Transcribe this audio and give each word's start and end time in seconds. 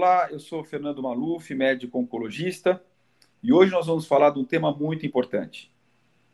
Olá, 0.00 0.28
eu 0.30 0.38
sou 0.38 0.62
Fernando 0.62 1.02
Maluf, 1.02 1.52
médico 1.56 1.98
oncologista, 1.98 2.80
e 3.42 3.52
hoje 3.52 3.72
nós 3.72 3.88
vamos 3.88 4.06
falar 4.06 4.30
de 4.30 4.38
um 4.38 4.44
tema 4.44 4.72
muito 4.72 5.04
importante, 5.04 5.74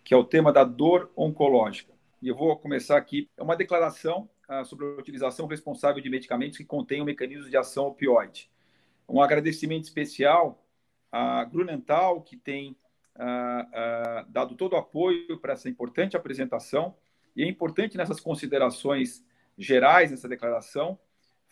que 0.05 0.13
é 0.13 0.17
o 0.19 0.23
tema 0.23 0.53
da 0.53 0.63
dor 0.65 1.11
oncológica. 1.17 1.95
E 2.21 2.29
eu 2.29 2.37
vou 2.37 2.55
começar 2.59 2.99
aqui. 2.99 3.27
É 3.39 3.43
uma 3.43 3.57
declaração 3.57 4.29
ah, 4.47 4.65
sobre 4.65 4.85
a 4.85 4.91
utilização 4.91 5.47
responsável 5.47 6.03
de 6.03 6.11
medicamentos 6.11 6.59
que 6.59 6.65
contêm 6.67 7.01
o 7.01 7.07
mecanismo 7.07 7.49
de 7.49 7.57
ação 7.57 7.87
opioide. 7.87 8.51
Um 9.09 9.23
agradecimento 9.23 9.85
especial 9.85 10.63
à 11.11 11.43
Grunenthal, 11.45 12.21
que 12.21 12.37
tem 12.37 12.77
ah, 13.17 13.67
ah, 13.73 14.27
dado 14.29 14.57
todo 14.57 14.75
o 14.75 14.77
apoio 14.77 15.39
para 15.41 15.55
essa 15.55 15.71
importante 15.71 16.19
apresentação. 16.19 16.95
E 17.35 17.43
é 17.43 17.49
importante 17.49 17.97
nessas 17.97 18.21
considerações 18.21 19.25
gerais, 19.57 20.11
nessa 20.11 20.29
declaração, 20.29 20.99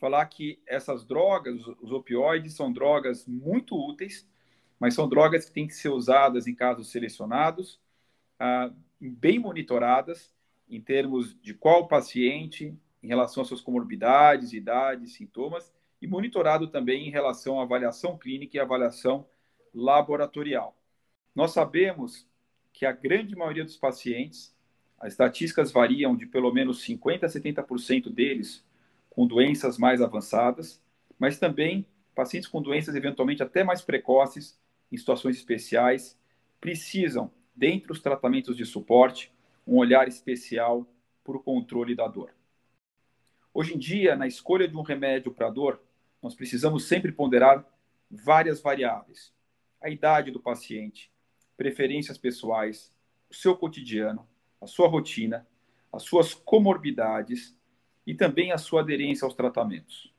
falar 0.02 0.26
que 0.26 0.60
essas 0.66 1.04
drogas, 1.04 1.64
os 1.80 1.92
opioides, 1.92 2.54
são 2.54 2.72
drogas 2.72 3.24
muito 3.24 3.76
úteis, 3.76 4.28
mas 4.80 4.94
são 4.94 5.08
drogas 5.08 5.44
que 5.44 5.52
têm 5.52 5.68
que 5.68 5.76
ser 5.76 5.90
usadas 5.90 6.48
em 6.48 6.56
casos 6.56 6.90
selecionados, 6.90 7.80
ah, 8.36 8.72
bem 9.00 9.38
monitoradas, 9.38 10.34
em 10.68 10.80
termos 10.80 11.40
de 11.40 11.54
qual 11.54 11.86
paciente, 11.86 12.76
em 13.00 13.06
relação 13.06 13.42
às 13.42 13.48
suas 13.48 13.60
comorbidades, 13.60 14.52
idades, 14.52 15.12
sintomas, 15.12 15.72
e 16.00 16.08
monitorado 16.08 16.66
também 16.66 17.06
em 17.06 17.10
relação 17.12 17.60
à 17.60 17.62
avaliação 17.62 18.18
clínica 18.18 18.56
e 18.56 18.60
avaliação 18.60 19.24
laboratorial. 19.72 20.76
Nós 21.32 21.52
sabemos 21.52 22.28
que 22.72 22.84
a 22.84 22.90
grande 22.90 23.36
maioria 23.36 23.62
dos 23.62 23.76
pacientes, 23.76 24.52
as 24.98 25.12
estatísticas 25.12 25.70
variam 25.70 26.16
de 26.16 26.26
pelo 26.26 26.52
menos 26.52 26.84
50% 26.84 27.22
a 27.22 27.28
70% 27.28 28.10
deles 28.12 28.64
com 29.12 29.26
doenças 29.26 29.76
mais 29.76 30.00
avançadas, 30.00 30.82
mas 31.18 31.38
também 31.38 31.86
pacientes 32.14 32.48
com 32.48 32.62
doenças 32.62 32.94
eventualmente 32.94 33.42
até 33.42 33.62
mais 33.62 33.82
precoces, 33.82 34.58
em 34.90 34.96
situações 34.96 35.36
especiais, 35.36 36.18
precisam, 36.60 37.30
dentre 37.54 37.92
os 37.92 38.00
tratamentos 38.00 38.56
de 38.56 38.64
suporte, 38.64 39.32
um 39.66 39.76
olhar 39.76 40.08
especial 40.08 40.86
para 41.22 41.36
o 41.36 41.42
controle 41.42 41.94
da 41.94 42.08
dor. 42.08 42.34
Hoje 43.52 43.74
em 43.74 43.78
dia, 43.78 44.16
na 44.16 44.26
escolha 44.26 44.66
de 44.66 44.76
um 44.76 44.82
remédio 44.82 45.32
para 45.32 45.50
dor, 45.50 45.82
nós 46.22 46.34
precisamos 46.34 46.88
sempre 46.88 47.12
ponderar 47.12 47.64
várias 48.10 48.62
variáveis: 48.62 49.32
a 49.80 49.90
idade 49.90 50.30
do 50.30 50.40
paciente, 50.40 51.12
preferências 51.56 52.16
pessoais, 52.16 52.90
o 53.30 53.34
seu 53.34 53.56
cotidiano, 53.56 54.26
a 54.60 54.66
sua 54.66 54.88
rotina, 54.88 55.46
as 55.92 56.02
suas 56.02 56.32
comorbidades 56.32 57.54
e 58.06 58.14
também 58.14 58.52
a 58.52 58.58
sua 58.58 58.80
aderência 58.80 59.24
aos 59.24 59.34
tratamentos. 59.34 60.12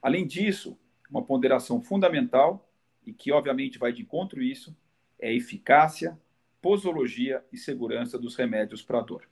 Além 0.00 0.26
disso, 0.26 0.78
uma 1.10 1.22
ponderação 1.22 1.80
fundamental, 1.80 2.68
e 3.06 3.12
que 3.12 3.32
obviamente 3.32 3.78
vai 3.78 3.92
de 3.92 4.02
encontro 4.02 4.42
isso, 4.42 4.76
é 5.18 5.28
a 5.28 5.32
eficácia, 5.32 6.18
posologia 6.60 7.44
e 7.52 7.56
segurança 7.56 8.18
dos 8.18 8.36
remédios 8.36 8.82
para 8.82 9.00
dor. 9.00 9.28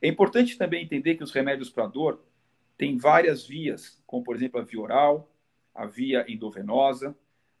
É 0.00 0.08
importante 0.08 0.58
também 0.58 0.84
entender 0.84 1.14
que 1.14 1.24
os 1.24 1.32
remédios 1.32 1.70
para 1.70 1.86
dor 1.86 2.22
têm 2.76 2.98
várias 2.98 3.46
vias, 3.46 4.02
como 4.06 4.24
por 4.24 4.34
exemplo 4.34 4.60
a 4.60 4.64
via 4.64 4.80
oral, 4.80 5.32
a 5.74 5.86
via 5.86 6.24
endovenosa, 6.28 7.16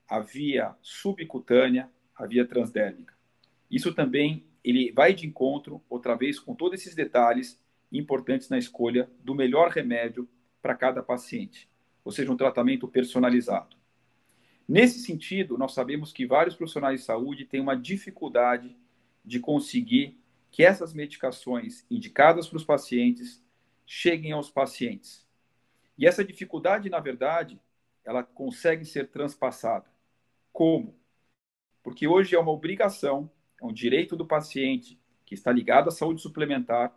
a 0.08 0.20
via 0.20 0.74
subcutânea, 0.82 1.90
a 2.16 2.26
via 2.26 2.46
transdérmica. 2.46 3.14
Isso 3.70 3.94
também 3.94 4.44
ele 4.62 4.92
vai 4.92 5.14
de 5.14 5.26
encontro, 5.26 5.82
outra 5.88 6.14
vez, 6.14 6.38
com 6.38 6.54
todos 6.54 6.80
esses 6.80 6.94
detalhes 6.94 7.61
importantes 7.92 8.48
na 8.48 8.58
escolha 8.58 9.10
do 9.20 9.34
melhor 9.34 9.70
remédio 9.70 10.28
para 10.60 10.74
cada 10.74 11.02
paciente, 11.02 11.68
ou 12.04 12.10
seja, 12.10 12.32
um 12.32 12.36
tratamento 12.36 12.88
personalizado. 12.88 13.76
Nesse 14.66 15.00
sentido, 15.00 15.58
nós 15.58 15.74
sabemos 15.74 16.12
que 16.12 16.24
vários 16.24 16.56
profissionais 16.56 17.00
de 17.00 17.06
saúde 17.06 17.44
têm 17.44 17.60
uma 17.60 17.76
dificuldade 17.76 18.76
de 19.24 19.38
conseguir 19.38 20.18
que 20.50 20.64
essas 20.64 20.92
medicações 20.92 21.84
indicadas 21.90 22.48
para 22.48 22.56
os 22.56 22.64
pacientes 22.64 23.44
cheguem 23.86 24.32
aos 24.32 24.50
pacientes. 24.50 25.26
E 25.98 26.06
essa 26.06 26.24
dificuldade, 26.24 26.88
na 26.88 27.00
verdade, 27.00 27.60
ela 28.04 28.22
consegue 28.22 28.84
ser 28.84 29.08
transpassada. 29.08 29.86
Como? 30.52 30.98
Porque 31.82 32.06
hoje 32.06 32.34
é 32.34 32.38
uma 32.38 32.52
obrigação, 32.52 33.30
é 33.60 33.64
um 33.64 33.72
direito 33.72 34.16
do 34.16 34.26
paciente 34.26 35.00
que 35.24 35.34
está 35.34 35.50
ligado 35.50 35.88
à 35.88 35.90
saúde 35.90 36.20
suplementar 36.20 36.96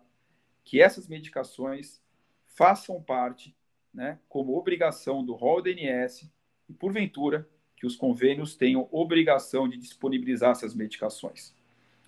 que 0.65 0.81
essas 0.81 1.07
medicações 1.07 2.01
façam 2.47 3.01
parte, 3.01 3.55
né, 3.93 4.19
como 4.27 4.57
obrigação 4.57 5.23
do 5.23 5.33
rol 5.33 5.61
DNS 5.61 6.29
e, 6.67 6.73
porventura, 6.73 7.47
que 7.77 7.85
os 7.85 7.95
convênios 7.95 8.55
tenham 8.55 8.89
obrigação 8.91 9.69
de 9.69 9.77
disponibilizar 9.77 10.51
essas 10.51 10.73
medicações. 10.73 11.53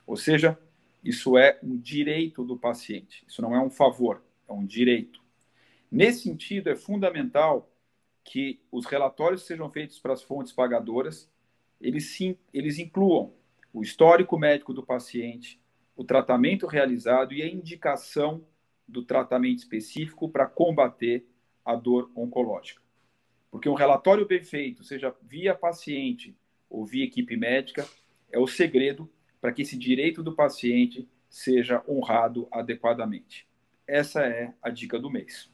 Ou 0.05 0.17
seja, 0.17 0.57
isso 1.03 1.37
é 1.37 1.59
um 1.61 1.77
direito 1.77 2.43
do 2.43 2.57
paciente, 2.57 3.23
isso 3.27 3.41
não 3.41 3.55
é 3.55 3.61
um 3.61 3.69
favor, 3.69 4.23
é 4.49 4.51
um 4.51 4.65
direito. 4.65 5.21
Nesse 5.89 6.23
sentido, 6.23 6.69
é 6.69 6.75
fundamental 6.75 7.69
que 8.23 8.59
os 8.71 8.85
relatórios 8.85 9.45
sejam 9.45 9.69
feitos 9.69 9.99
para 9.99 10.13
as 10.13 10.23
fontes 10.23 10.51
pagadoras, 10.51 11.29
eles, 11.79 12.09
sim, 12.09 12.37
eles 12.53 12.79
incluam 12.79 13.33
o 13.71 13.81
histórico 13.81 14.37
médico 14.37 14.73
do 14.73 14.83
paciente, 14.83 15.61
o 15.97 16.03
tratamento 16.03 16.67
realizado 16.67 17.33
e 17.33 17.41
a 17.41 17.47
indicação 17.47 18.45
do 18.87 19.03
tratamento 19.03 19.57
específico 19.57 20.29
para 20.29 20.45
combater 20.45 21.25
a 21.65 21.75
dor 21.75 22.09
oncológica. 22.15 22.81
Porque 23.49 23.67
um 23.67 23.73
relatório 23.73 24.25
bem 24.25 24.43
feito, 24.43 24.83
seja 24.83 25.13
via 25.23 25.55
paciente 25.55 26.37
ou 26.69 26.85
via 26.85 27.03
equipe 27.03 27.35
médica, 27.35 27.85
é 28.31 28.37
o 28.37 28.47
segredo 28.47 29.09
para 29.41 29.51
que 29.51 29.63
esse 29.63 29.77
direito 29.77 30.21
do 30.21 30.33
paciente 30.33 31.09
seja 31.29 31.83
honrado 31.87 32.47
adequadamente. 32.51 33.47
Essa 33.87 34.25
é 34.25 34.53
a 34.61 34.69
dica 34.69 34.99
do 34.99 35.09
mês. 35.09 35.49